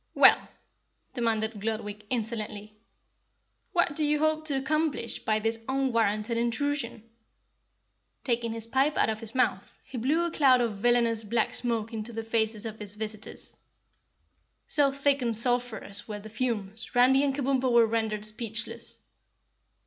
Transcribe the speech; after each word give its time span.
"Well," 0.15 0.49
demanded 1.13 1.61
Gludwig, 1.61 2.07
insolently, 2.09 2.75
"what 3.71 3.95
do 3.95 4.03
you 4.03 4.17
hope 4.17 4.45
to 4.45 4.57
accomplish 4.57 5.19
by 5.19 5.37
this 5.37 5.63
unwarranted 5.69 6.39
intrusion?" 6.39 7.03
Taking 8.23 8.51
his 8.51 8.65
pipe 8.65 8.97
out 8.97 9.11
of 9.11 9.19
his 9.19 9.35
mouth, 9.35 9.79
he 9.83 9.99
blew 9.99 10.25
a 10.25 10.31
cloud 10.31 10.59
of 10.59 10.77
villainous 10.77 11.23
black 11.23 11.53
smoke 11.53 11.93
into 11.93 12.13
the 12.13 12.23
faces 12.23 12.65
of 12.65 12.79
his 12.79 12.95
visitors. 12.95 13.55
So 14.65 14.91
thick 14.91 15.21
and 15.21 15.35
sulphurous 15.35 16.07
were 16.07 16.17
the 16.19 16.29
fumes, 16.29 16.95
Randy 16.95 17.23
and 17.23 17.35
Kabumpo 17.35 17.71
were 17.71 17.85
rendered 17.85 18.25
speechless. 18.25 18.97